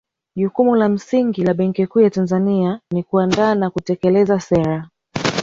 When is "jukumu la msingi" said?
0.35-1.43